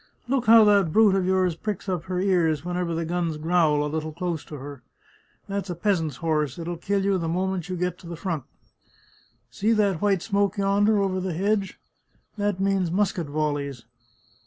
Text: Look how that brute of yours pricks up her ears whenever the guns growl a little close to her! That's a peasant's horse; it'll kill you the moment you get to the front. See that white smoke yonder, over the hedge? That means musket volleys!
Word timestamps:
Look 0.27 0.47
how 0.47 0.63
that 0.63 0.91
brute 0.91 1.13
of 1.13 1.27
yours 1.27 1.55
pricks 1.55 1.87
up 1.87 2.05
her 2.05 2.19
ears 2.19 2.65
whenever 2.65 2.95
the 2.95 3.05
guns 3.05 3.37
growl 3.37 3.85
a 3.85 3.85
little 3.87 4.11
close 4.11 4.43
to 4.45 4.55
her! 4.55 4.81
That's 5.47 5.69
a 5.69 5.75
peasant's 5.75 6.15
horse; 6.15 6.57
it'll 6.57 6.75
kill 6.77 7.05
you 7.05 7.19
the 7.19 7.27
moment 7.27 7.69
you 7.69 7.75
get 7.77 7.99
to 7.99 8.07
the 8.07 8.15
front. 8.15 8.45
See 9.51 9.73
that 9.73 10.01
white 10.01 10.23
smoke 10.23 10.57
yonder, 10.57 10.97
over 10.97 11.19
the 11.19 11.33
hedge? 11.33 11.79
That 12.35 12.59
means 12.59 12.89
musket 12.89 13.27
volleys! 13.27 13.85